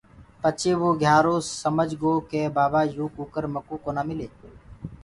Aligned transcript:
پڇي 0.41 0.71
وو 0.79 0.89
گھيارو 1.01 1.35
سمج 1.61 1.89
گو 2.01 2.13
ڪي 2.29 2.41
بآبآ 2.55 2.81
يو 2.95 3.05
ڪُڪَر 3.15 3.43
مڪٚو 3.53 3.75
ڪونآ 3.83 4.01
مِلي۔ 4.07 4.27